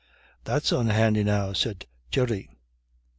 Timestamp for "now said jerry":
1.23-2.49